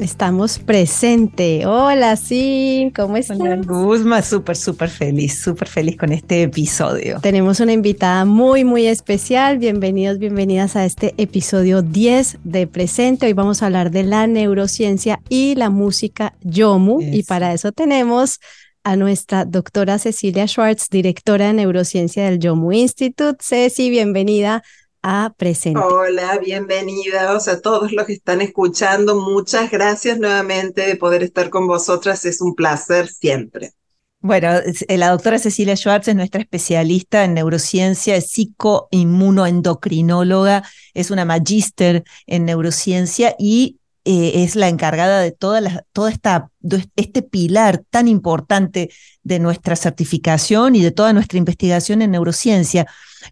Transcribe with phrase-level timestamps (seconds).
[0.00, 1.66] Estamos presente.
[1.66, 3.38] Hola, sí, ¿cómo estás?
[3.38, 7.20] Hola, Guzma, súper, súper feliz, súper feliz con este episodio.
[7.20, 9.58] Tenemos una invitada muy, muy especial.
[9.58, 13.26] Bienvenidos, bienvenidas a este episodio 10 de Presente.
[13.26, 17.02] Hoy vamos a hablar de la neurociencia y la música Yomu.
[17.02, 18.40] Y para eso tenemos
[18.84, 23.36] a nuestra doctora Cecilia Schwartz, directora de neurociencia del Yomu Institute.
[23.42, 24.62] Ceci, bienvenida
[25.02, 25.80] a Presente.
[25.80, 29.16] Hola, bienvenidos a todos los que están escuchando.
[29.16, 32.24] Muchas gracias nuevamente de poder estar con vosotras.
[32.24, 33.74] Es un placer siempre.
[34.22, 34.48] Bueno,
[34.88, 42.04] eh, la doctora Cecilia Schwartz es nuestra especialista en neurociencia, es psicoinmunoendocrinóloga, es una magíster
[42.26, 43.79] en neurociencia y
[44.12, 46.50] eh, es la encargada de toda, la, toda esta,
[46.96, 48.90] este pilar tan importante
[49.22, 52.88] de nuestra certificación y de toda nuestra investigación en neurociencia.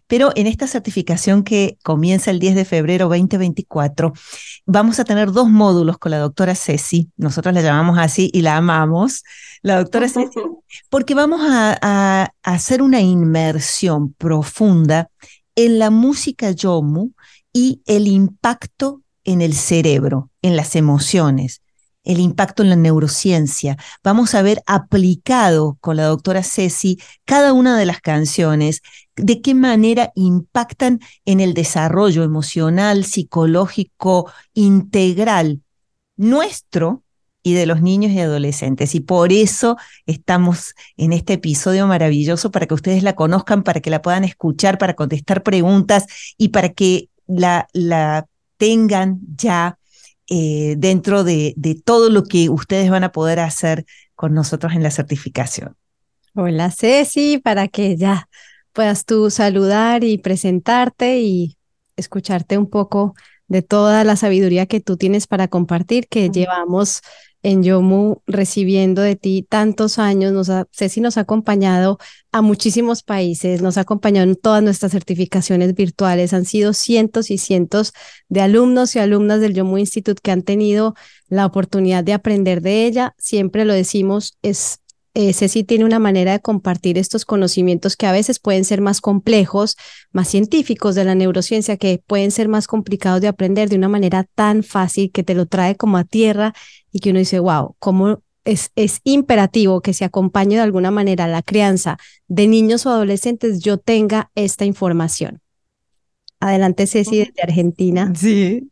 [0.07, 4.13] Pero en esta certificación que comienza el 10 de febrero 2024,
[4.65, 7.09] vamos a tener dos módulos con la doctora Ceci.
[7.17, 9.25] Nosotros la llamamos así y la amamos.
[9.61, 10.39] La doctora Ceci,
[10.87, 15.09] porque vamos a, a hacer una inmersión profunda
[15.55, 17.11] en la música yomu
[17.51, 21.61] y el impacto en el cerebro, en las emociones,
[22.03, 23.77] el impacto en la neurociencia.
[24.03, 28.81] Vamos a ver aplicado con la doctora Ceci cada una de las canciones,
[29.15, 35.61] de qué manera impactan en el desarrollo emocional, psicológico, integral
[36.17, 37.03] nuestro
[37.43, 38.95] y de los niños y adolescentes.
[38.95, 43.91] Y por eso estamos en este episodio maravilloso para que ustedes la conozcan, para que
[43.91, 48.27] la puedan escuchar, para contestar preguntas y para que la, la
[48.59, 49.79] tengan ya
[50.29, 54.83] eh, dentro de, de todo lo que ustedes van a poder hacer con nosotros en
[54.83, 55.75] la certificación.
[56.35, 58.29] Hola Ceci, para que ya
[58.73, 61.57] puedas tú saludar y presentarte y
[61.95, 63.15] escucharte un poco
[63.49, 67.01] de toda la sabiduría que tú tienes para compartir, que llevamos
[67.41, 70.33] en Yomu recibiendo de ti tantos años.
[70.33, 71.97] Nos ha, Ceci nos ha acompañado
[72.31, 76.33] a muchísimos países, nos ha acompañado en todas nuestras certificaciones virtuales.
[76.33, 77.93] Han sido cientos y cientos
[78.27, 80.95] de alumnos y alumnas del Yomu Institute que han tenido
[81.27, 83.15] la oportunidad de aprender de ella.
[83.17, 84.79] Siempre lo decimos, es
[85.21, 89.01] eh, Ceci tiene una manera de compartir estos conocimientos que a veces pueden ser más
[89.01, 89.75] complejos,
[90.13, 94.23] más científicos de la neurociencia, que pueden ser más complicados de aprender de una manera
[94.23, 96.53] tan fácil que te lo trae como a tierra
[96.93, 101.27] y que uno dice, wow, cómo es, es imperativo que se acompañe de alguna manera
[101.27, 101.97] la crianza
[102.29, 105.41] de niños o adolescentes, yo tenga esta información.
[106.39, 108.13] Adelante, Ceci, desde Argentina.
[108.15, 108.69] Sí.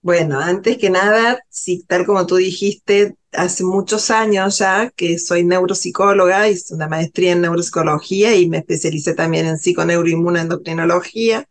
[0.00, 5.44] Bueno, antes que nada, sí, tal como tú dijiste, hace muchos años ya que soy
[5.44, 11.48] neuropsicóloga, hice una maestría en neuropsicología y me especialicé también en psiconeuroinmunoendocrinología.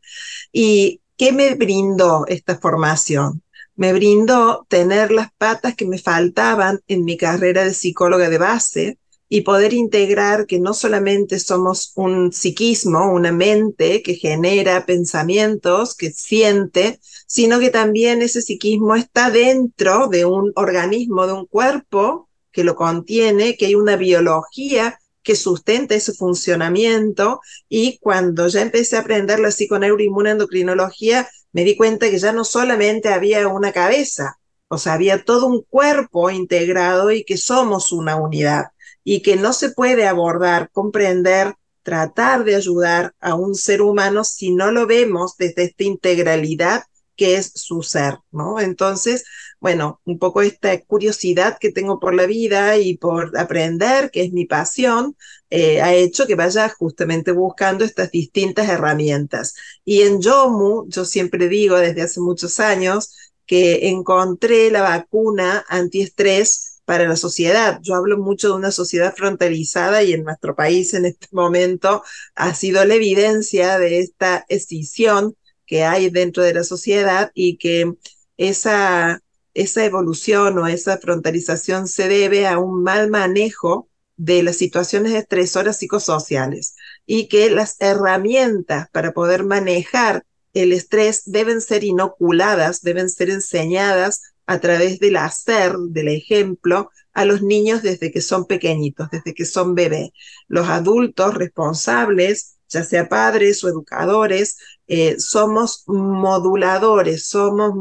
[0.52, 3.44] ¿Y qué me brindó esta formación?
[3.76, 8.98] Me brindó tener las patas que me faltaban en mi carrera de psicóloga de base,
[9.34, 16.12] y poder integrar que no solamente somos un psiquismo, una mente que genera pensamientos, que
[16.12, 22.64] siente, sino que también ese psiquismo está dentro de un organismo, de un cuerpo que
[22.64, 27.40] lo contiene, que hay una biología que sustenta ese funcionamiento.
[27.68, 33.10] Y cuando ya empecé a aprender la psiconeuroinmunoendocrinología, me di cuenta que ya no solamente
[33.10, 38.66] había una cabeza, o sea, había todo un cuerpo integrado y que somos una unidad
[39.04, 44.54] y que no se puede abordar, comprender, tratar de ayudar a un ser humano si
[44.54, 46.84] no lo vemos desde esta integralidad
[47.16, 48.60] que es su ser, ¿no?
[48.60, 49.24] Entonces,
[49.60, 54.32] bueno, un poco esta curiosidad que tengo por la vida y por aprender, que es
[54.34, 55.16] mi pasión,
[55.50, 59.54] eh, ha hecho que vaya justamente buscando estas distintas herramientas.
[59.86, 63.16] Y en Yomu, yo siempre digo desde hace muchos años
[63.46, 67.80] que encontré la vacuna antiestrés para la sociedad.
[67.82, 72.04] Yo hablo mucho de una sociedad fronterizada y en nuestro país en este momento
[72.36, 75.36] ha sido la evidencia de esta escisión
[75.66, 77.94] que hay dentro de la sociedad y que
[78.38, 79.22] esa,
[79.54, 85.78] esa evolución o esa frontalización se debe a un mal manejo de las situaciones estresoras
[85.78, 86.76] psicosociales
[87.06, 94.33] y que las herramientas para poder manejar el estrés deben ser inoculadas, deben ser enseñadas
[94.46, 99.46] a través del hacer, del ejemplo, a los niños desde que son pequeñitos, desde que
[99.46, 100.10] son bebés.
[100.48, 104.58] Los adultos responsables, ya sea padres o educadores,
[104.88, 107.74] eh, somos moduladores, somos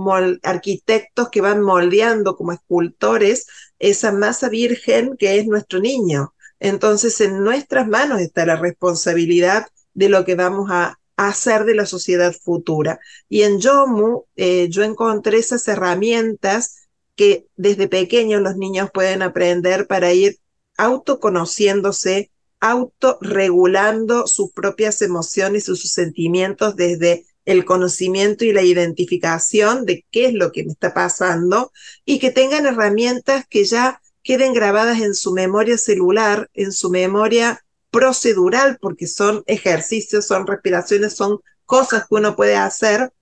[0.43, 3.47] arquitectos que van moldeando como escultores
[3.79, 6.35] esa masa virgen que es nuestro niño.
[6.61, 11.87] Entonces, en nuestras manos está la responsabilidad de lo que vamos a hacer de la
[11.87, 13.01] sociedad futura.
[13.29, 19.87] Y en Yomu eh, yo encontré esas herramientas que desde pequeños los niños pueden aprender
[19.87, 20.39] para ir
[20.77, 22.31] autoconociéndose,
[22.61, 30.27] autorregulando sus propias emociones y sus sentimientos desde el conocimiento y la identificación de qué
[30.27, 31.73] es lo que me está pasando
[32.05, 37.65] y que tengan herramientas que ya queden grabadas en su memoria celular, en su memoria
[37.93, 43.13] procedural, porque son ejercicios, son respiraciones, son cosas que uno puede hacer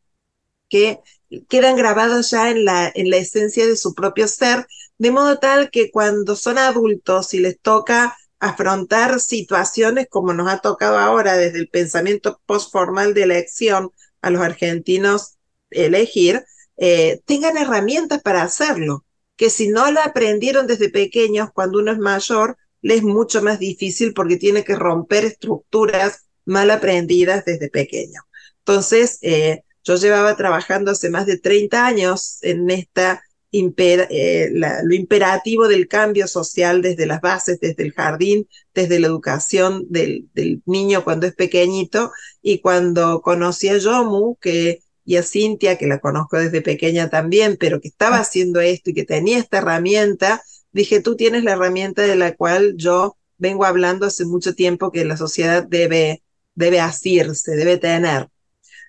[0.70, 1.00] que
[1.49, 4.67] quedan grabadas ya en la, en la esencia de su propio ser,
[4.99, 10.58] de modo tal que cuando son adultos y les toca afrontar situaciones como nos ha
[10.58, 13.90] tocado ahora desde el pensamiento postformal de elección
[14.22, 15.37] a los argentinos
[15.70, 16.44] elegir,
[16.78, 19.05] eh, tengan herramientas para hacerlo,
[19.37, 23.59] que si no lo aprendieron desde pequeños, cuando uno es mayor, le es mucho más
[23.59, 28.21] difícil porque tiene que romper estructuras mal aprendidas desde pequeño.
[28.59, 33.23] Entonces, eh, yo llevaba trabajando hace más de 30 años en esta
[33.53, 39.87] eh, lo imperativo del cambio social desde las bases, desde el jardín, desde la educación
[39.88, 42.12] del, del niño cuando es pequeñito.
[42.43, 47.56] Y cuando conocí a Yomu, que, y a Cintia, que la conozco desde pequeña también,
[47.59, 48.21] pero que estaba ah.
[48.21, 52.75] haciendo esto y que tenía esta herramienta, dije, tú tienes la herramienta de la cual
[52.76, 56.22] yo vengo hablando hace mucho tiempo que la sociedad debe,
[56.55, 58.28] debe asirse, debe tener.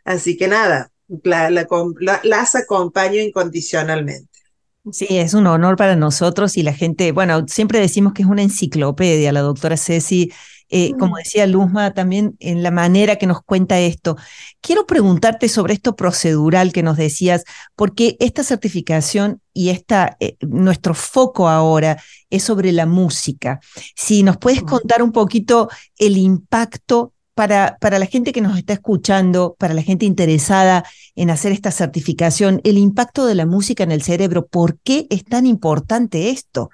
[0.03, 0.91] Así que nada,
[1.23, 1.49] la,
[2.23, 4.27] las acompaño incondicionalmente.
[4.91, 8.41] Sí, es un honor para nosotros y la gente, bueno, siempre decimos que es una
[8.41, 10.31] enciclopedia la doctora Ceci,
[10.73, 14.15] eh, como decía Luzma, también en la manera que nos cuenta esto.
[14.61, 17.43] Quiero preguntarte sobre esto procedural que nos decías,
[17.75, 23.59] porque esta certificación y esta, eh, nuestro foco ahora es sobre la música.
[23.97, 28.71] Si nos puedes contar un poquito el impacto para, para la gente que nos está
[28.71, 30.85] escuchando, para la gente interesada
[31.15, 35.25] en hacer esta certificación, el impacto de la música en el cerebro, ¿por qué es
[35.25, 36.69] tan importante esto?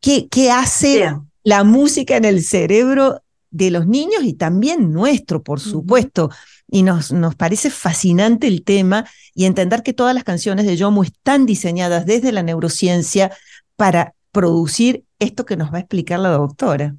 [0.00, 5.60] ¿Qué, qué hace la música en el cerebro de los niños y también nuestro, por
[5.60, 6.30] supuesto?
[6.70, 11.02] Y nos, nos parece fascinante el tema y entender que todas las canciones de Yomu
[11.02, 13.32] están diseñadas desde la neurociencia
[13.76, 16.94] para producir esto que nos va a explicar la doctora.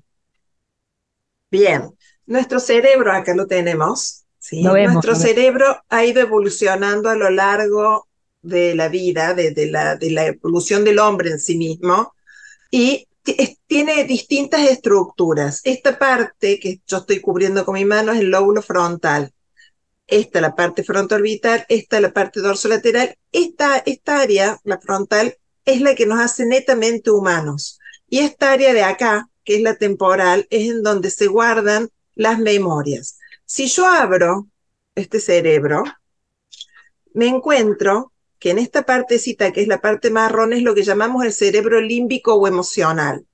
[1.52, 1.92] Bien,
[2.26, 4.62] nuestro cerebro, acá lo tenemos, ¿sí?
[4.62, 8.08] Nuestro cerebro ha ido evolucionando a lo largo
[8.42, 12.14] de la vida, de, la, de la evolución del hombre en sí mismo,
[12.72, 13.08] y
[13.68, 15.62] tiene distintas estructuras.
[15.64, 19.34] Esta parte que yo estoy cubriendo con mi mano es el lóbulo frontal.
[20.08, 23.16] Esta la parte frontoorbital, esta la parte dorsolateral.
[23.32, 27.80] Esta, esta área, la frontal, es la que nos hace netamente humanos.
[28.08, 32.40] Y esta área de acá, que es la temporal, es en donde se guardan las
[32.40, 33.18] memorias.
[33.46, 34.48] Si yo abro
[34.96, 35.84] este cerebro,
[37.14, 41.26] me encuentro que en esta partecita, que es la parte marrón, es lo que llamamos
[41.26, 43.26] el cerebro límbico o emocional.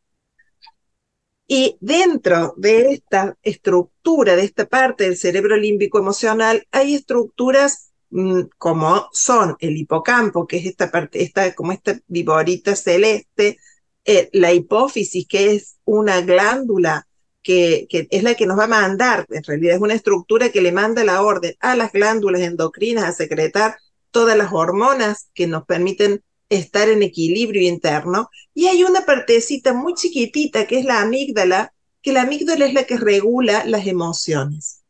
[1.47, 8.41] Y dentro de esta estructura, de esta parte del cerebro límbico emocional, hay estructuras mm,
[8.57, 13.59] como son el hipocampo, que es esta parte, esta, como esta viborita celeste,
[14.05, 17.07] eh, la hipófisis, que es una glándula
[17.45, 20.71] que, es la que nos va a mandar, en realidad es una estructura que le
[20.71, 23.77] manda la orden a las glándulas endocrinas a secretar
[24.15, 28.29] todas las hormonas que nos permiten estar en equilibrio interno.
[28.53, 32.85] Y hay una partecita muy chiquitita que es la amígdala, que la amígdala es la
[32.85, 34.83] que regula las emociones.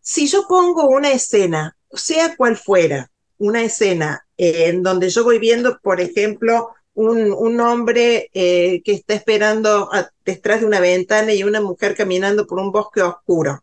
[0.00, 5.78] Si yo pongo una escena, sea cual fuera, una escena en donde yo voy viendo,
[5.82, 9.90] por ejemplo, un, hombre eh, que está esperando
[10.24, 13.62] detrás de una ventana y una mujer caminando por un bosque oscuro.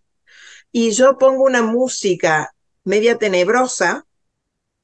[0.72, 4.06] Y yo pongo una música media tenebrosa,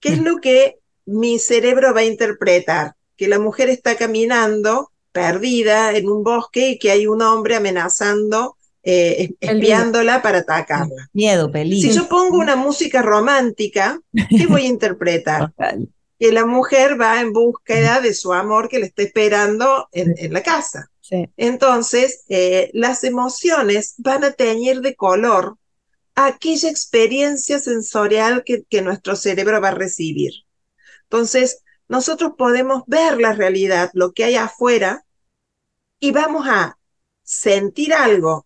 [0.03, 0.23] ¿qué es mm.
[0.23, 2.95] lo que mi cerebro va a interpretar?
[3.15, 8.57] Que la mujer está caminando perdida en un bosque y que hay un hombre amenazando,
[8.83, 11.09] eh, espiándola para atacarla.
[11.13, 11.89] Miedo, peligro.
[11.89, 15.53] Si yo pongo una música romántica, ¿qué voy a interpretar?
[16.19, 20.43] que la mujer va en búsqueda de su amor que le está esperando en, la
[20.43, 20.89] casa.
[21.37, 25.57] Entonces, eh, las emociones van a teñir de color
[26.15, 30.31] aquella experiencia sensorial que, nuestro cerebro va a recibir.
[31.03, 35.05] Entonces, nosotros podemos ver la realidad, lo que hay afuera,
[35.99, 36.77] y vamos a
[37.23, 38.45] sentir algo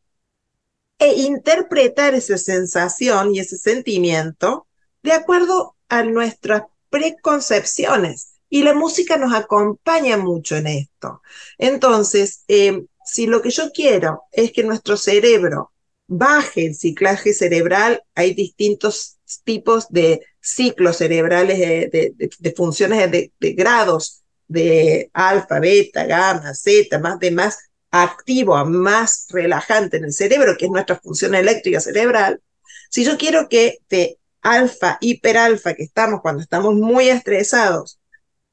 [0.99, 4.67] e interpretar esa sensación y ese sentimiento
[5.03, 11.21] de acuerdo a nuestras preconcepciones y la música nos acompaña mucho en esto.
[11.57, 15.71] Entonces, eh, si lo que yo quiero es que nuestro cerebro
[16.07, 25.09] baje el ciclaje cerebral, hay distintos tipos de ciclos cerebrales, de, funciones de, grados de
[25.13, 27.57] alfa, beta, gamma, zeta, más de más
[27.91, 32.41] activo a más relajante en el cerebro, que es nuestra función eléctrica cerebral,
[32.89, 37.99] si yo quiero que de alfa, hiperalfa, que estamos cuando estamos muy estresados,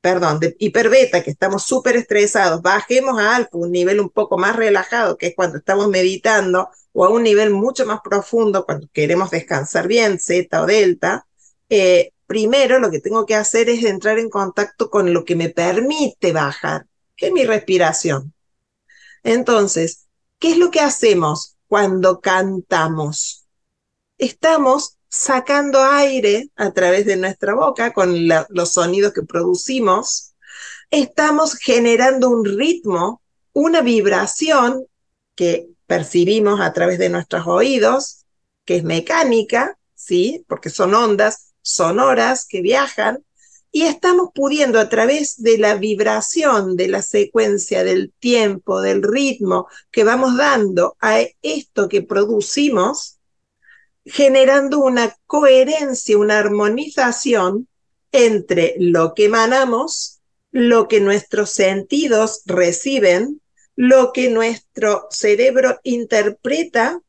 [0.05, 4.55] perdón, de hiperbeta, que estamos súper estresados, bajemos a alfa, un nivel un poco más
[4.55, 9.31] relajado, que es cuando estamos meditando, o a un nivel mucho más profundo, cuando queremos
[9.31, 11.27] descansar bien, zeta o delta,
[11.71, 15.49] eh, primero lo que tengo que hacer es entrar en contacto con lo que me
[15.49, 16.85] permite bajar,
[17.17, 18.35] que es mi respiración.
[19.23, 20.05] Entonces,
[20.39, 23.47] ¿qué es lo que hacemos cuando cantamos?
[24.19, 30.35] Estamos sacando aire a través de nuestra boca con los sonidos que producimos.
[30.91, 34.87] Estamos generando un ritmo, una vibración
[35.37, 38.25] que percibimos a través de nuestros oídos,
[38.65, 40.45] que es mecánica, ¿sí?
[40.49, 43.25] Porque son ondas sonoras que viajan
[43.71, 49.69] y estamos pudiendo a través de la vibración, de la secuencia, del tiempo, del ritmo
[49.93, 53.19] que vamos dando a esto que producimos,
[54.05, 57.69] generando una coherencia, una armonización
[58.13, 60.21] entre lo que emanamos,
[60.53, 63.41] lo que nuestros sentidos reciben,
[63.77, 67.01] lo que nuestro cerebro interpreta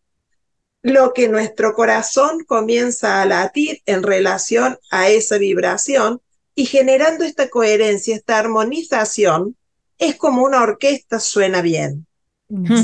[0.86, 6.22] lo que nuestro corazón comienza a latir en relación a esa vibración
[6.54, 9.58] y generando esta coherencia, esta armonización,
[9.98, 12.06] es como una orquesta suena bien.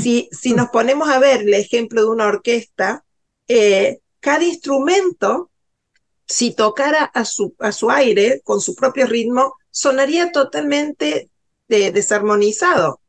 [0.02, 3.04] Si, si nos ponemos a ver el ejemplo de una orquesta,
[3.46, 5.50] eh, cada instrumento,
[6.26, 11.28] si tocara a su, a su aire con su propio ritmo, sonaría totalmente
[11.68, 13.00] desarmonizado,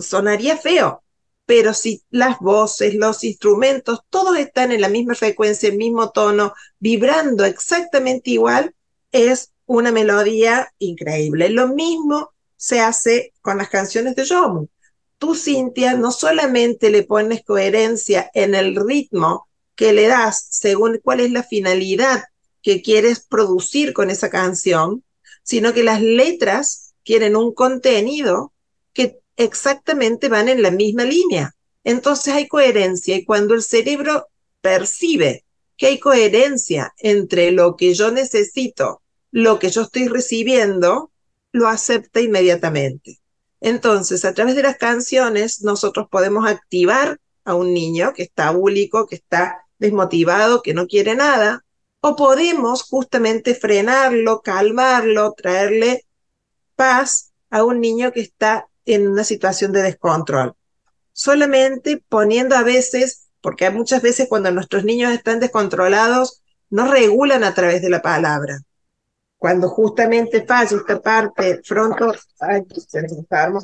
[0.00, 1.04] sonaría feo
[1.46, 6.54] pero si las voces, los instrumentos, todos están en la misma frecuencia, el mismo tono,
[6.78, 8.74] vibrando exactamente igual,
[9.12, 11.50] es una melodía increíble.
[11.50, 14.68] Lo mismo se hace con las canciones de Yomu.
[15.18, 21.20] Tú, Cintia, no solamente le pones coherencia en el ritmo que le das según cuál
[21.20, 22.24] es la finalidad
[22.62, 25.04] que quieres producir con esa canción,
[25.42, 28.52] sino que las letras tienen un contenido
[28.92, 31.54] que exactamente van en la misma línea.
[31.84, 34.28] Entonces hay coherencia y cuando el cerebro
[34.60, 35.44] percibe
[35.76, 41.10] que hay coherencia entre lo que yo necesito, lo que yo estoy recibiendo,
[41.52, 43.20] lo acepta inmediatamente.
[43.60, 49.06] Entonces, a través de las canciones, nosotros podemos activar a un niño que está búlico,
[49.06, 51.64] que está desmotivado, que no quiere nada,
[52.00, 56.04] o podemos justamente frenarlo, calmarlo, traerle
[56.76, 60.54] paz a un niño que está en una situación de descontrol.
[61.12, 67.54] Solamente poniendo a veces, porque muchas veces cuando nuestros niños están descontrolados, no regulan a
[67.54, 68.58] través de la palabra.
[69.38, 73.60] Cuando justamente falla esta parte fronto, ay, se me desarmó.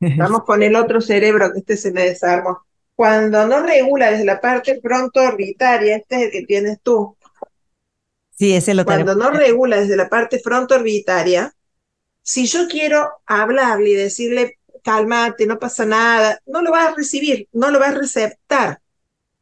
[0.16, 2.64] Vamos con el otro cerebro que este se me desarmó.
[2.94, 7.16] Cuando no regula desde la parte fronto orbitaria, este es el que tienes tú.
[8.30, 11.54] Sí, ese lo Cuando no regula desde la parte fronto orbitaria,
[12.22, 17.48] si yo quiero hablarle y decirle, cálmate, no pasa nada, no lo va a recibir,
[17.52, 18.80] no lo va a receptar,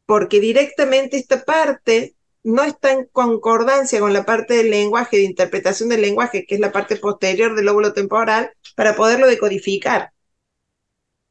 [0.05, 5.89] porque directamente esta parte no está en concordancia con la parte del lenguaje, de interpretación
[5.89, 10.11] del lenguaje, que es la parte posterior del lóbulo temporal, para poderlo decodificar.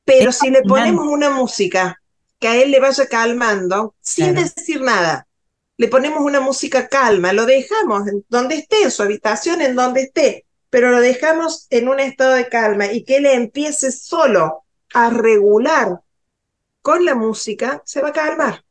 [0.05, 2.02] Pero si le ponemos una música
[2.43, 5.29] que a él le vaya calmando, sin decir nada,
[5.77, 10.03] le ponemos una música calma, lo dejamos en donde esté, en su habitación, en donde
[10.03, 15.11] esté, pero lo dejamos en un estado de calma y que él empiece solo a
[15.11, 16.01] regular
[16.83, 18.65] con la música, se va a calmar.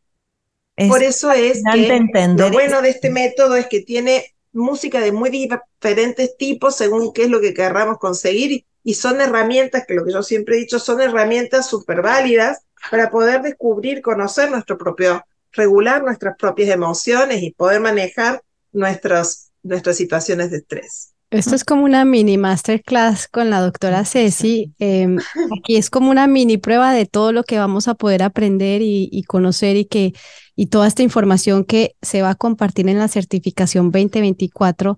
[0.90, 2.02] Por eso es que
[2.36, 7.24] lo bueno de este método es que tiene música de muy diferentes tipos según qué
[7.24, 10.78] es lo que querramos conseguir y son herramientas que lo que yo siempre he dicho
[10.78, 17.52] son herramientas súper válidas para poder descubrir, conocer nuestro propio, regular nuestras propias emociones y
[17.52, 21.14] poder manejar nuestras, nuestras situaciones de estrés.
[21.32, 24.74] Esto es como una mini masterclass con la doctora Ceci.
[24.80, 25.18] Em,
[25.58, 29.24] aquí es como una mini prueba de todo lo que vamos a poder aprender y,
[29.24, 30.12] conocer y que
[30.58, 34.98] y toda esta información que se va a compartir en la certificación 2024,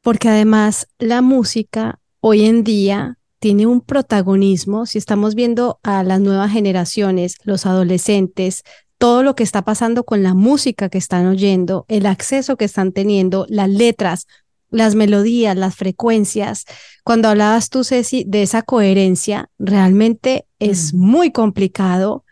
[0.00, 4.86] porque además la música hoy en día tiene un protagonismo.
[4.86, 8.62] Si estamos viendo a las nuevas generaciones, los adolescentes,
[8.98, 12.92] todo lo que está pasando con la música que están oyendo, el acceso que están
[12.92, 14.28] teniendo, las letras,
[14.70, 16.66] las melodías, las frecuencias.
[17.02, 22.24] Cuando hablabas tú, Ceci, de esa coherencia, realmente es muy complicado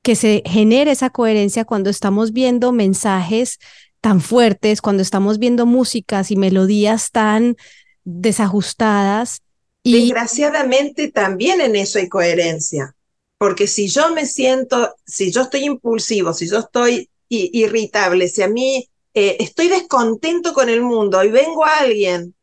[0.00, 3.58] que se genere esa coherencia cuando estamos viendo mensajes
[4.00, 7.56] tan fuertes, cuando estamos viendo músicas y melodías tan
[8.04, 9.42] desajustadas.
[9.82, 10.00] Y...
[10.00, 12.94] Desgraciadamente también en eso hay coherencia,
[13.38, 18.48] porque si yo me siento, si yo estoy impulsivo, si yo estoy irritable, si a
[18.48, 22.34] mí eh, estoy descontento con el mundo y vengo a alguien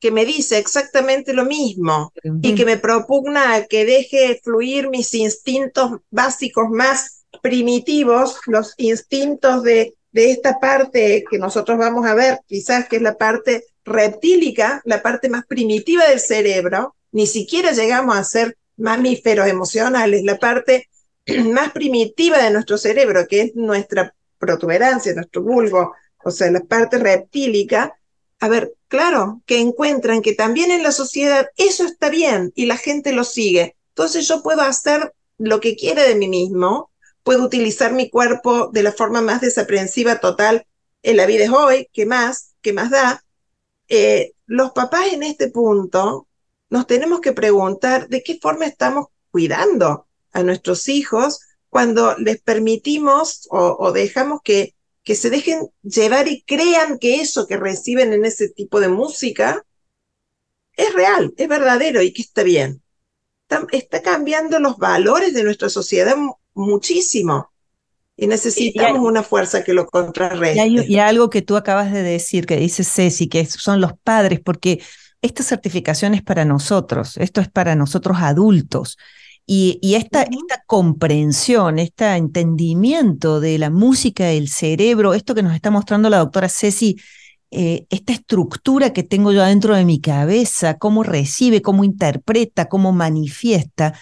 [0.00, 6.00] que me dice exactamente lo mismo y que me propugna que deje fluir mis instintos
[6.10, 12.88] básicos más primitivos, los instintos de, de esta parte que nosotros vamos a ver, quizás
[12.88, 18.24] que es la parte reptílica, la parte más primitiva del cerebro, ni siquiera llegamos a
[18.24, 20.88] ser mamíferos emocionales, la parte
[21.52, 26.98] más primitiva de nuestro cerebro, que es nuestra protuberancia, nuestro bulbo, o sea, la parte
[26.98, 27.98] reptílica,
[28.40, 32.76] a ver, claro, que encuentran que también en la sociedad eso está bien y la
[32.76, 33.76] gente lo sigue.
[33.90, 36.90] Entonces yo puedo hacer lo que quiera de mí mismo,
[37.22, 40.66] puedo utilizar mi cuerpo de la forma más desaprensiva total
[41.02, 42.54] en la vida es hoy, ¿qué más?
[42.60, 43.24] ¿Qué más da?
[43.88, 46.26] Eh, los papás en este punto
[46.70, 53.48] nos tenemos que preguntar de qué forma estamos cuidando a nuestros hijos cuando les permitimos
[53.50, 54.74] o dejamos que
[55.08, 59.64] que se dejen llevar y crean que eso que reciben en ese tipo de música
[60.74, 62.82] es real, es verdadero y que está bien.
[63.72, 66.14] Está, cambiando los valores de nuestra sociedad
[66.52, 67.50] muchísimo
[68.20, 70.66] y necesitamos una fuerza que lo contrarreste.
[70.66, 74.82] Y, algo que tú acabas de decir, que dice Ceci, que son los padres, porque
[75.22, 78.98] esta certificación es para nosotros, esto es para nosotros adultos.
[79.46, 85.70] Y, esta, esta, comprensión, este entendimiento de la música del cerebro, esto que nos está
[85.70, 86.96] mostrando la doctora Ceci,
[87.52, 92.92] eh, esta estructura que tengo yo adentro de mi cabeza, cómo recibe, cómo interpreta, cómo
[92.92, 93.94] manifiesta,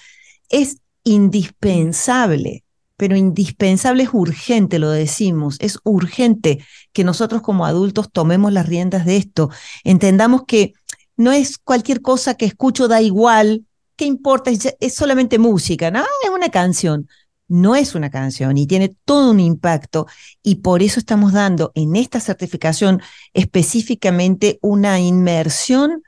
[0.48, 2.64] es indispensable,
[2.96, 9.04] pero indispensable es urgente, lo decimos, es urgente que nosotros como adultos tomemos las riendas
[9.04, 9.50] de esto,
[9.84, 10.72] entendamos que
[11.16, 14.50] no es cualquier cosa que escucho da igual, ¿qué importa?
[14.50, 16.04] Es, solamente música, ¿no?
[16.24, 17.08] Es una canción.
[17.48, 20.06] No es una canción y tiene todo un impacto
[20.42, 23.00] y por eso estamos dando en esta certificación
[23.34, 26.02] específicamente una inmersión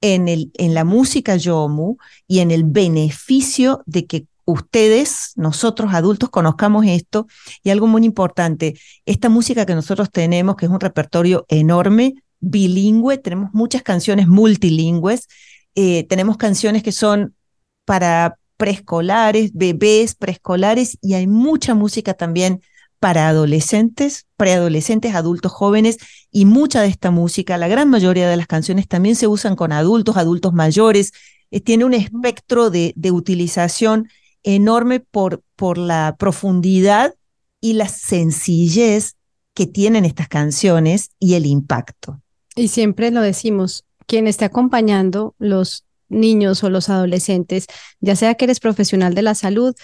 [0.00, 1.96] en, el, en la música Yomu
[2.28, 7.26] y en el beneficio de que ustedes, nosotros adultos, conozcamos esto.
[7.62, 8.74] Y algo muy importante,
[9.06, 15.28] esta música que nosotros tenemos, que es un repertorio enorme, bilingüe, tenemos muchas canciones multilingües
[15.74, 17.34] eh, tenemos canciones que son
[17.84, 22.62] para preescolares, bebés, preescolares, y hay mucha música también
[23.00, 25.98] para adolescentes, preadolescentes, adultos jóvenes,
[26.30, 29.72] y mucha de esta música, la gran mayoría de las canciones también se usan con
[29.72, 31.12] adultos, adultos mayores,
[31.50, 34.08] eh, tiene un espectro de, de utilización
[34.44, 37.14] enorme por, por la profundidad
[37.60, 39.16] y la sencillez
[39.54, 42.20] que tienen estas canciones y el impacto.
[42.54, 47.66] Y siempre lo decimos, quien esté acompañando los niños o los adolescentes,
[48.00, 49.74] ya sea que eres profesional de la salud,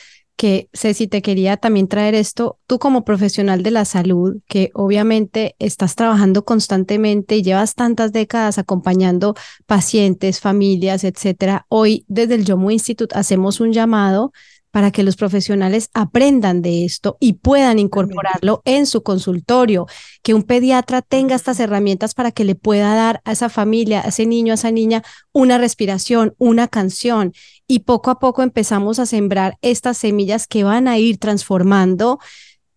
[0.40, 5.54] que Ceci te quería también traer esto, tú como profesional de la salud, que obviamente
[5.58, 9.34] estás trabajando constantemente y llevas tantas décadas acompañando
[9.66, 11.66] pacientes, familias, etcétera.
[11.68, 14.32] Hoy desde el Yomu Institute hacemos un llamado
[14.70, 19.86] para que los profesionales aprendan de esto y puedan incorporarlo en su consultorio,
[20.22, 24.08] que un pediatra tenga estas herramientas para que le pueda dar a esa familia, a
[24.08, 25.02] ese niño, a esa niña,
[25.32, 27.32] una respiración, una canción.
[27.66, 32.18] Y poco a poco empezamos a sembrar estas semillas que van a ir transformando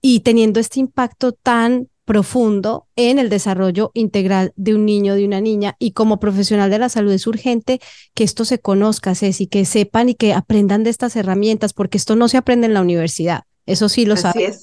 [0.02, 5.42] y teniendo este impacto tan profundo en el desarrollo integral de un niño, de una
[5.42, 5.76] niña.
[5.80, 7.80] Y como profesional de la salud es urgente
[8.14, 12.16] que esto se conozca, Ceci, que sepan y que aprendan de estas herramientas, porque esto
[12.16, 13.44] no se aprende en la universidad.
[13.66, 14.54] Eso sí lo saben.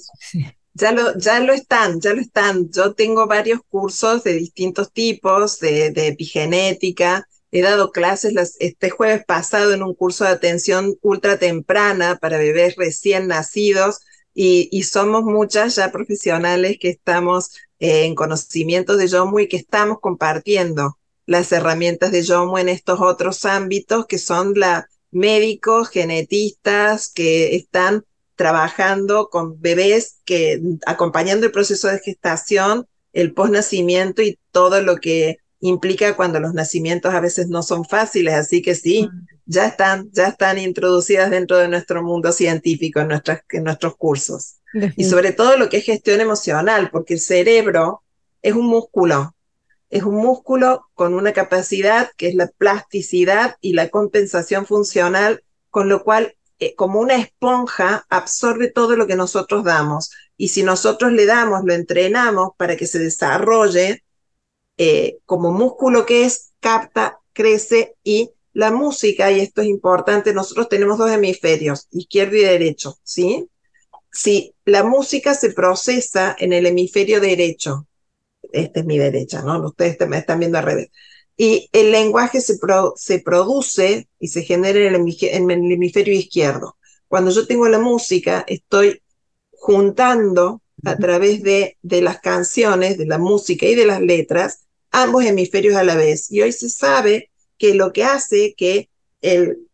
[0.75, 2.71] Ya lo, ya lo están, ya lo están.
[2.71, 7.27] Yo tengo varios cursos de distintos tipos, de, de epigenética.
[7.51, 12.77] He dado clases este jueves pasado en un curso de atención ultra temprana para bebés
[12.77, 14.01] recién nacidos
[14.35, 19.99] y, somos muchas ya profesionales que estamos eh, en conocimientos de Yomu y que estamos
[20.01, 27.57] compartiendo las herramientas de Yomu en estos otros ámbitos que son la médicos, genetistas que
[27.57, 28.05] están
[28.37, 35.39] trabajando con bebés que acompañando el proceso de gestación, el posnacimiento y todo lo que
[35.61, 39.27] implica cuando los nacimientos a veces no son fáciles, así que sí, mm.
[39.51, 44.61] Ya están, ya están introducidas dentro de nuestro mundo científico en, nuestras, en nuestros cursos.
[44.97, 48.05] Y sobre todo lo que es gestión emocional, porque el cerebro
[48.43, 49.35] es un músculo,
[49.89, 55.89] es un músculo con una capacidad que es la plasticidad y la compensación funcional, con
[55.89, 60.13] lo cual eh, como una esponja absorbe todo lo que nosotros damos.
[60.37, 64.05] Y si nosotros le damos, lo entrenamos para que se desarrolle,
[64.77, 70.69] eh, como músculo que es, capta crece y la música, y esto es importante, nosotros
[70.69, 73.49] tenemos dos hemisferios, izquierdo y derecho, ¿sí?
[74.13, 77.87] Si la música se procesa en el hemisferio derecho,
[78.53, 79.65] esta es mi derecha, ¿no?
[79.65, 80.89] Ustedes me están viendo al revés.
[81.37, 82.59] Y el lenguaje se,
[82.97, 86.77] se produce y se genera en el, en el hemisferio izquierdo.
[87.09, 89.01] Cuando yo tengo la música, estoy
[89.53, 95.25] juntando a través de, de las canciones, de la música y de las letras, ambos
[95.25, 96.31] hemisferios a la vez.
[96.31, 97.30] Y hoy se sabe
[97.61, 98.89] que lo que hace que
[99.21, 99.69] el,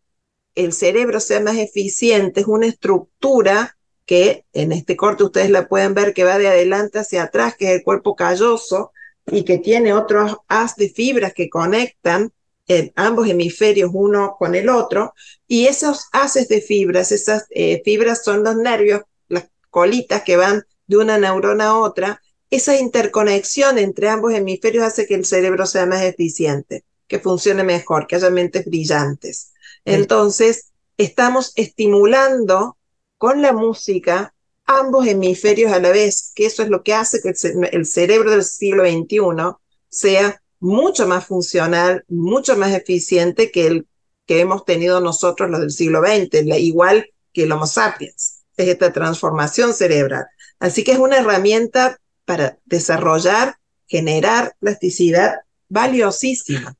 [0.55, 5.93] el cerebro sea más eficiente es una estructura que en este corte ustedes la pueden
[5.93, 8.91] ver que va de adelante hacia atrás, que es el cuerpo calloso
[9.25, 12.33] y que tiene otros haz de fibras que conectan
[12.67, 15.13] en ambos hemisferios uno con el otro.
[15.47, 20.65] Y esos haces de fibras, esas eh, fibras son los nervios, las colitas que van
[20.87, 25.85] de una neurona a otra, esa interconexión entre ambos hemisferios hace que el cerebro sea
[25.85, 29.51] más eficiente, que funcione mejor, que haya mentes brillantes.
[29.85, 32.77] Entonces, estamos estimulando
[33.17, 34.33] con la música
[34.65, 37.33] ambos hemisferios a la vez, que eso es lo que hace que
[37.71, 39.55] el, cerebro del siglo XXI
[39.89, 43.87] sea mucho más funcional, mucho más eficiente que el
[44.25, 48.43] que hemos tenido nosotros los del siglo XX, igual que el Homo sapiens.
[48.57, 50.25] Es esta transformación cerebral.
[50.59, 53.55] Así que es una herramienta para desarrollar,
[53.87, 55.35] generar plasticidad
[55.69, 56.75] valiosísima.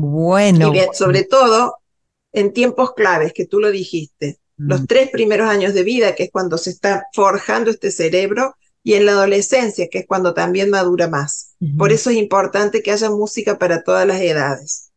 [0.00, 0.72] Bueno.
[0.72, 1.74] Y sobre todo
[2.32, 4.86] en tiempos claves, que tú lo dijiste, los mm.
[4.86, 9.06] tres primeros años de vida, que es cuando se está forjando este cerebro, y en
[9.06, 11.56] la adolescencia, que es cuando también madura más.
[11.76, 14.92] Por eso es importante que haya música para todas las edades.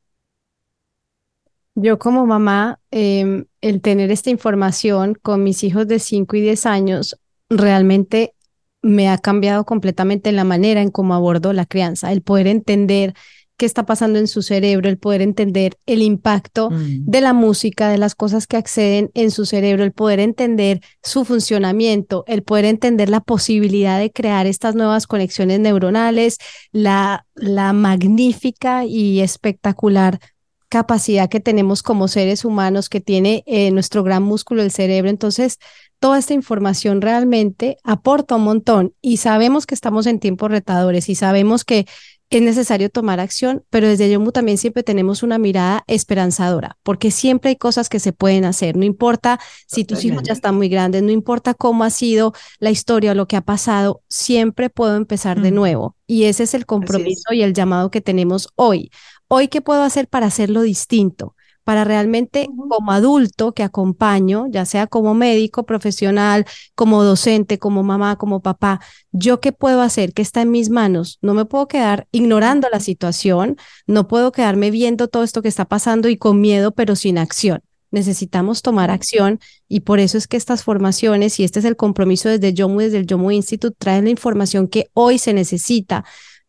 [1.74, 6.68] Yo como mamá, em, el tener esta información con mis hijos de 5 y 10
[6.68, 8.36] años realmente
[8.84, 13.16] me ha cambiado completamente la manera en cómo abordo la crianza, el poder entender
[13.62, 17.06] qué está pasando en su cerebro, el poder entender el impacto mm.
[17.06, 21.26] de la música, de las cosas que acceden en su cerebro, el poder entender su
[21.26, 26.40] funcionamiento, el poder entender la posibilidad de crear estas nuevas conexiones neuronales,
[26.72, 30.20] la, la magnífica y espectacular
[30.68, 35.12] capacidad que tenemos como seres humanos, que tiene eh, nuestro gran músculo, el cerebro.
[35.12, 35.60] Entonces,
[36.00, 41.16] toda esta información realmente aporta un montón y sabemos que estamos en tiempos retadores y
[41.16, 41.86] sabemos que
[42.32, 47.50] es necesario tomar acción, pero desde Yomu también siempre tenemos una mirada esperanzadora, porque siempre
[47.50, 51.04] hay cosas que se pueden hacer, no importa si tus hijos ya están muy grandes,
[51.04, 55.42] no importa cómo ha sido la historia o lo que ha pasado, siempre puedo empezar
[55.42, 55.98] de nuevo.
[56.08, 58.92] Y ese es el compromiso y el llamado que tenemos hoy.
[59.28, 61.36] Hoy, ¿qué puedo hacer para hacerlo distinto?
[61.72, 68.18] Para realmente como adulto que acompaño, ya sea como médico, profesional, como docente, como mamá,
[68.18, 68.82] como papá,
[69.14, 71.18] yo qué puedo hacer, qué está en mis manos.
[71.22, 73.56] No me puedo quedar ignorando la situación,
[73.88, 77.62] no puedo quedarme viendo todo esto que está pasando y con miedo, pero sin acción.
[77.90, 82.28] Necesitamos tomar acción y por eso es que estas formaciones y este es el compromiso
[82.28, 86.04] desde YOMU, desde el YOMU Institute, traen la información que hoy se necesita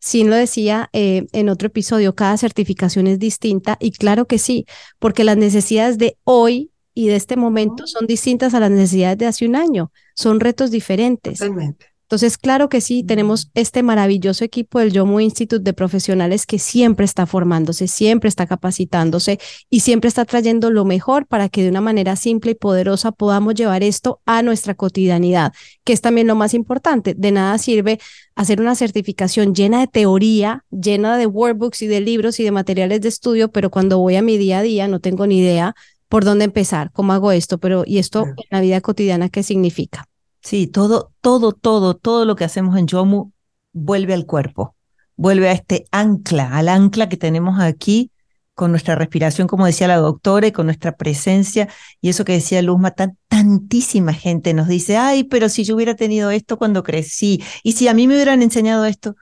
[0.05, 4.65] Sí lo decía eh, en otro episodio, cada certificación es distinta y claro que sí,
[4.99, 9.27] porque las necesidades de hoy y de este momento son distintas a las necesidades de
[9.27, 11.39] hace un año, son retos diferentes.
[11.39, 11.92] Totalmente.
[12.13, 17.05] Entonces, claro que sí, tenemos este maravilloso equipo del Yomu Institute de profesionales que siempre
[17.05, 19.39] está formándose, siempre está capacitándose
[19.71, 23.55] y siempre está trayendo lo mejor para que de una manera simple y poderosa podamos
[23.55, 27.15] llevar esto a nuestra cotidianidad, que es también lo más importante.
[27.17, 27.99] De nada sirve
[28.35, 33.01] hacer una certificación llena de teoría, llena de workbooks y de libros y de materiales
[33.01, 35.73] de estudio, pero cuando voy a mi día a día no tengo ni idea
[36.09, 40.07] por dónde empezar, cómo hago esto, pero ¿y esto en la vida cotidiana qué significa?
[40.43, 43.31] Sí, todo, todo, todo, todo lo que hacemos en Yomu
[43.71, 44.75] vuelve al cuerpo,
[45.15, 48.11] vuelve a este ancla, al ancla que tenemos aquí
[48.53, 51.69] con nuestra respiración, como decía la doctora, y con nuestra presencia,
[52.01, 55.95] y eso que decía Luzma, tan, tantísima gente nos dice, ay, pero si yo hubiera
[55.95, 59.15] tenido esto cuando crecí, y si a mí me hubieran enseñado esto,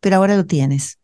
[0.00, 0.98] pero ahora lo tienes.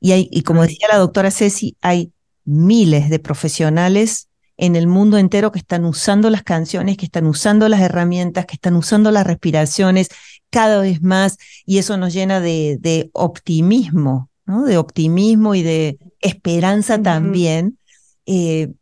[0.00, 2.12] Y, hay, y como decía la doctora Ceci, hay
[2.44, 4.27] miles de profesionales
[4.58, 8.56] en el mundo entero que están usando las canciones, que están usando las herramientas, que
[8.56, 10.08] están usando las respiraciones
[10.50, 14.64] cada vez más y eso nos llena de, optimismo, ¿no?
[14.64, 17.78] de optimismo y de esperanza también,
[18.26, 18.72] eh,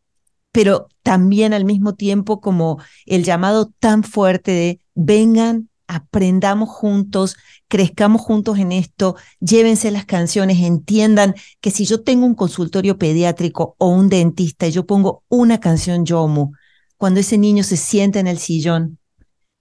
[0.50, 7.36] pero también al mismo tiempo como el llamado tan fuerte de vengan, aprendamos juntos,
[7.68, 13.74] crezcamos juntos en esto, llévense las canciones, entiendan que si yo tengo un consultorio pediátrico
[13.78, 16.52] o un dentista y yo pongo una canción Yomu,
[16.96, 18.98] cuando ese niño se sienta en el sillón,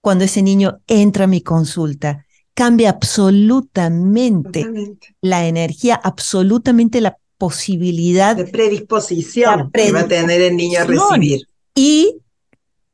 [0.02, 4.66] cuando ese niño entra a mi consulta, cambia absolutamente
[5.22, 11.48] la energía, absolutamente la posibilidad de predisposición que va a tener el niño a recibir.
[11.76, 12.22] Y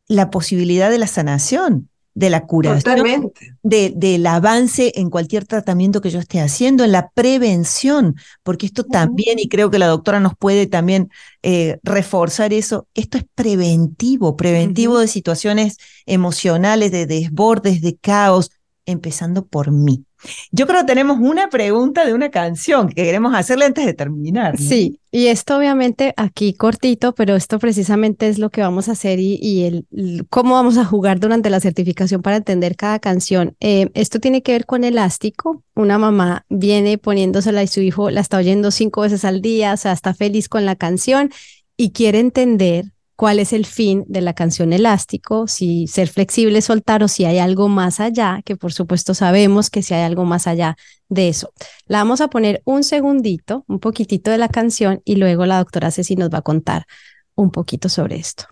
[0.07, 3.31] la posibilidad de la sanación, de la curación,
[3.63, 8.83] de, del avance en cualquier tratamiento que yo esté haciendo, en la prevención, porque esto
[8.83, 11.09] también, y creo que la doctora nos puede también
[11.41, 18.51] eh, reforzar eso, esto es preventivo, preventivo de situaciones emocionales, de desbordes, de caos,
[18.85, 20.05] empezando por mí.
[20.51, 24.57] Yo creo que tenemos una pregunta de una canción que queremos hacerle antes de terminar.
[24.57, 29.19] Sí, y esto obviamente aquí cortito, pero esto precisamente es lo que vamos a hacer
[29.19, 33.55] y, el, cómo vamos a jugar durante la certificación para entender cada canción.
[33.59, 35.63] Eh, esto tiene que ver con elástico.
[35.75, 39.77] Una mamá viene poniéndosela y su hijo la está oyendo cinco veces al día, o
[39.77, 41.31] sea, está feliz con la canción
[41.75, 42.85] y quiere entender
[43.21, 47.37] cuál es el fin de la canción elástico, si ser flexible, soltar o si hay
[47.37, 50.75] algo más allá, que por supuesto sabemos que si hay algo más allá
[51.07, 51.53] de eso.
[51.85, 55.91] La vamos a poner un segundito, un poquitito de la canción y luego la doctora
[55.91, 56.87] Ceci nos va a contar
[57.35, 58.45] un poquito sobre esto.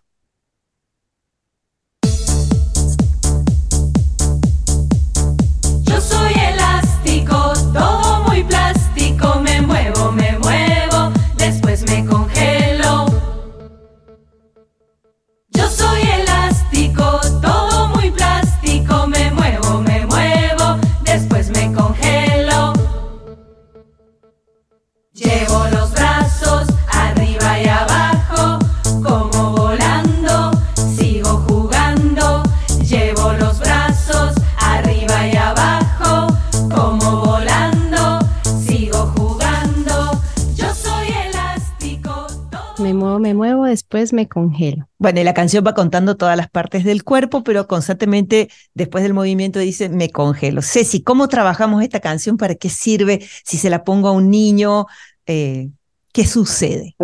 [43.30, 44.90] Me muevo, después me congelo.
[44.98, 49.14] Bueno, y la canción va contando todas las partes del cuerpo, pero constantemente después del
[49.14, 50.64] movimiento dice me congelo.
[50.64, 52.38] Ceci, ¿cómo trabajamos esta canción?
[52.38, 53.24] ¿Para qué sirve?
[53.46, 54.88] Si se la pongo a un niño,
[55.28, 55.70] eh,
[56.12, 56.96] ¿qué sucede?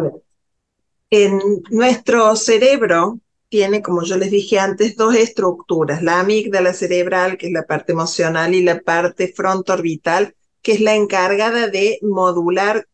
[1.11, 7.45] En nuestro cerebro tiene, como yo les dije antes, dos estructuras, la amígdala cerebral, que
[7.45, 10.33] es la parte emocional, y la parte frontoorbital,
[10.63, 12.87] que es la encargada de modular,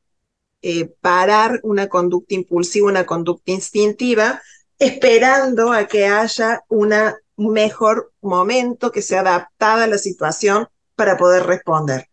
[0.62, 4.42] eh, parar una conducta impulsiva, una conducta instintiva,
[4.78, 11.18] esperando a que haya una, un mejor momento que sea adaptada a la situación para
[11.18, 12.08] poder responder.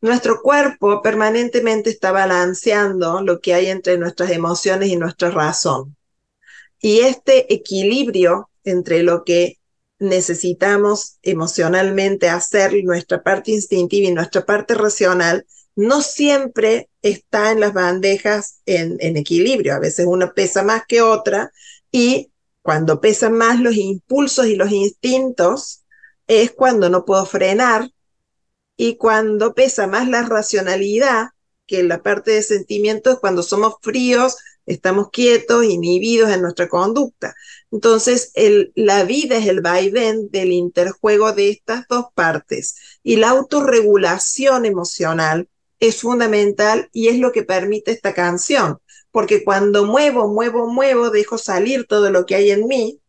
[0.00, 5.96] Nuestro cuerpo permanentemente está balanceando lo que hay entre nuestras emociones y nuestra razón.
[6.80, 9.58] Y este equilibrio entre lo que
[9.98, 15.44] necesitamos emocionalmente hacer, nuestra parte instintiva y nuestra parte racional,
[15.78, 19.76] no siempre está en las bandejas en, equilibrio.
[19.76, 21.52] A veces una pesa más que otra
[21.92, 25.84] y cuando pesan más los impulsos y los instintos
[26.26, 27.92] es cuando no puedo frenar
[28.76, 31.28] y cuando pesa más la racionalidad
[31.64, 34.36] que la parte de sentimiento es cuando somos fríos,
[34.66, 37.36] estamos quietos, inhibidos en nuestra conducta.
[37.70, 38.32] Entonces,
[38.74, 45.48] la vida es el vaivén del interjuego de estas dos partes y la autorregulación emocional
[45.80, 48.78] es fundamental y es lo que permite esta canción,
[49.10, 53.00] porque cuando muevo, muevo, muevo, dejo salir todo lo que hay en mí,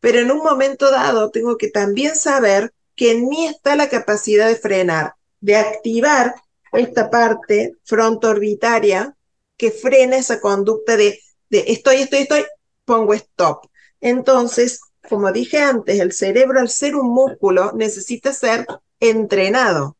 [0.00, 4.48] pero en un momento dado tengo que también saber que en mí está la capacidad
[4.48, 6.34] de frenar, de activar
[6.72, 9.16] esta parte frontoorbitaria
[9.56, 12.44] que frena esa conducta de, de estoy, estoy, estoy,
[12.84, 13.66] pongo stop.
[14.00, 18.66] Entonces, como dije antes, el cerebro al ser un músculo necesita ser
[19.00, 19.93] entrenado.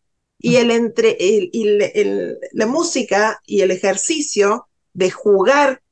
[0.44, 5.82] Y, el entre, el, el, el, la música y el ejercicio de jugar,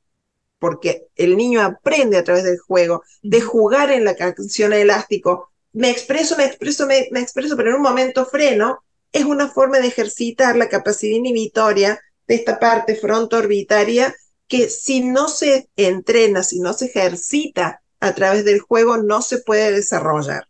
[0.59, 5.89] porque el niño aprende a través del juego, de jugar en la canción elástico, me
[5.89, 9.87] expreso, me expreso, me, me expreso, pero en un momento freno, es una forma de
[9.87, 14.13] ejercitar la capacidad inhibitoria de esta parte frontoorbitaria
[14.47, 19.39] que si no se entrena, si no se ejercita a través del juego, no se
[19.39, 20.47] puede desarrollar.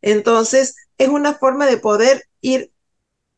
[0.00, 2.71] Entonces, es una forma de poder ir,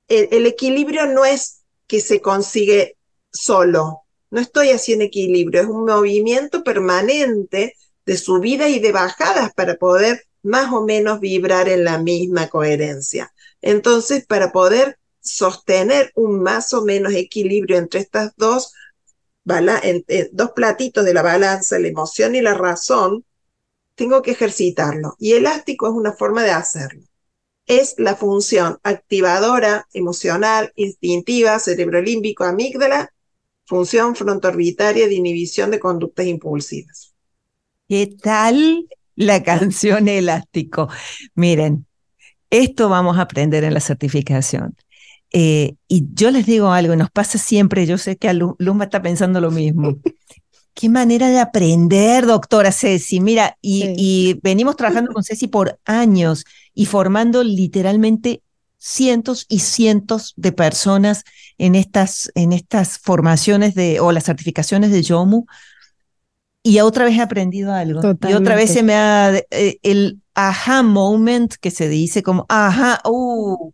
[0.09, 2.97] el, equilibrio no es que se consigue
[3.33, 9.53] solo, no estoy así en equilibrio, es un movimiento permanente de subida y de bajadas
[9.55, 13.33] para poder más o menos vibrar en la misma coherencia.
[13.63, 18.73] Entonces, para poder sostener un más o menos equilibrio entre estas dos,
[19.47, 23.25] en, en, dos platitos de la balanza, la emoción y la razón,
[23.95, 25.17] tengo que ejercitarlo.
[25.19, 27.05] Y elástico es una forma de hacerlo.
[27.67, 33.11] Es la función activadora, emocional, instintiva, cerebrolímbico, amígdala,
[33.67, 37.15] función frontoorbitaria de inhibición de conductas impulsivas.
[37.89, 40.89] ¿Qué tal la canción elástico?
[41.35, 41.87] Miren,
[42.51, 44.77] esto vamos a aprender en la certificación.
[45.33, 49.41] Eh, y yo les digo algo, nos pasa siempre, yo sé que Luma está pensando
[49.41, 49.97] lo mismo.
[50.75, 53.21] Qué manera de aprender, doctora Ceci.
[53.21, 58.43] Mira, y, y venimos trabajando con Ceci por años y formando literalmente
[58.77, 61.25] cientos y cientos de personas
[61.57, 65.47] en estas, en estas formaciones de, o las certificaciones de YOMU.
[66.63, 68.01] Y otra vez he aprendido algo.
[68.29, 73.01] Y otra vez se me ha, eh, el aha moment que se dice como, ajá,
[73.05, 73.73] uh,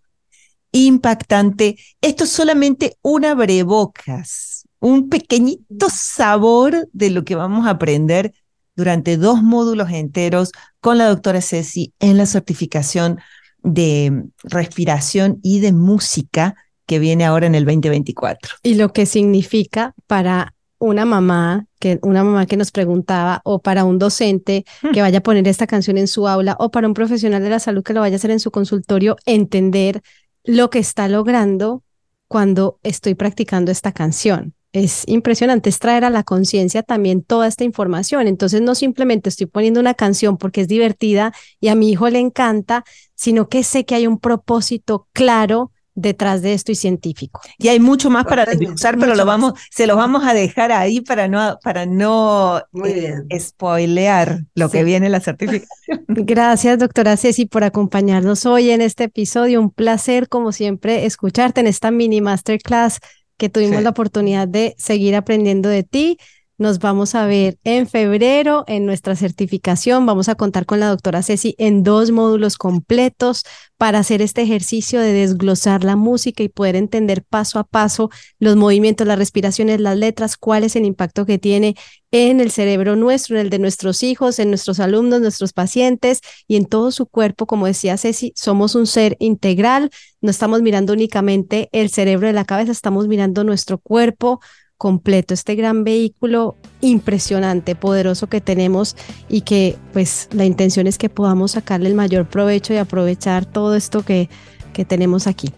[0.73, 1.77] impactante.
[2.01, 8.33] Esto es solamente una brebocas, un pequeñito sabor de lo que vamos a aprender
[8.75, 13.19] durante dos módulos enteros con la doctora Ceci en la certificación
[13.63, 16.55] de respiración y de música
[16.87, 18.57] que viene ahora en el 2024.
[18.63, 23.85] Y lo que significa para una mamá, que una mamá que nos preguntaba, o para
[23.85, 24.93] un docente hmm.
[24.93, 27.59] que vaya a poner esta canción en su aula, o para un profesional de la
[27.59, 30.01] salud que lo vaya a hacer en su consultorio, entender
[30.43, 31.85] lo que está logrando
[32.29, 37.65] cuando estoy practicando esta canción es impresionante, es traer a la conciencia también toda esta
[37.65, 38.27] información.
[38.27, 42.21] Entonces no simplemente estoy poniendo una canción porque es divertida y a mi hijo le
[42.21, 47.41] encanta, sino que sé que hay un propósito claro detrás de esto y científico.
[47.59, 51.01] Y hay mucho más para desglosar, pero lo vamos, se los vamos a dejar ahí
[51.01, 55.69] para no, para no eh, spoilear lo que viene en la certificación.
[56.09, 59.61] Gracias, doctora Ceci, por acompañarnos hoy en este episodio.
[59.61, 63.01] Un placer, como siempre, escucharte en esta mini masterclass
[63.41, 66.19] que tuvimos la oportunidad de seguir aprendiendo de ti.
[66.61, 70.05] Nos vamos a ver en febrero en nuestra certificación.
[70.05, 73.45] Vamos a contar con la doctora Ceci en dos módulos completos
[73.79, 78.57] para hacer este ejercicio de desglosar la música y poder entender paso a paso los
[78.57, 81.77] movimientos, las respiraciones, las letras, cuál es el impacto que tiene
[82.11, 86.57] en el cerebro nuestro, en el de nuestros hijos, en nuestros alumnos, nuestros pacientes y
[86.57, 87.47] en todo su cuerpo.
[87.47, 89.89] Como decía Ceci, somos un ser integral.
[90.21, 94.41] No estamos mirando únicamente el cerebro de la cabeza, estamos mirando nuestro cuerpo,
[94.81, 98.97] completo, este gran vehículo impresionante, poderoso que tenemos
[99.29, 103.77] y que pues la intención es que podamos sacarle el mayor provecho y aprovechar todo
[103.77, 104.31] esto que,
[104.73, 105.53] que tenemos aquí.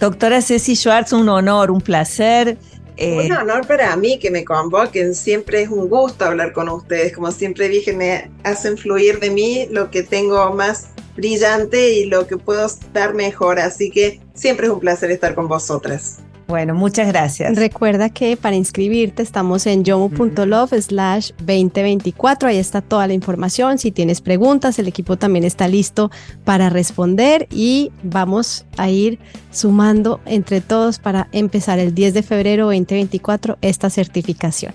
[0.00, 2.56] Doctora Ceci Schwartz, un honor, un placer.
[2.96, 7.12] Eh, un honor para mí que me convoquen, siempre es un gusto hablar con ustedes,
[7.12, 12.26] como siempre dije, me hacen fluir de mí lo que tengo más brillante y lo
[12.26, 16.20] que puedo dar mejor, así que siempre es un placer estar con vosotras.
[16.52, 17.56] Bueno, muchas gracias.
[17.56, 22.50] Recuerda que para inscribirte estamos en yomu.love slash 2024.
[22.50, 23.78] Ahí está toda la información.
[23.78, 26.10] Si tienes preguntas, el equipo también está listo
[26.44, 29.18] para responder y vamos a ir
[29.50, 34.74] sumando entre todos para empezar el 10 de febrero 2024 esta certificación.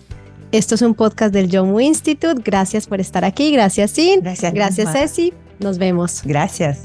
[0.52, 2.42] Esto es un podcast del Yomu Institute.
[2.44, 3.52] Gracias por estar aquí.
[3.52, 4.22] Gracias, Sin.
[4.22, 5.32] Gracias, gracias Ceci.
[5.60, 6.24] Nos vemos.
[6.26, 6.80] Gracias.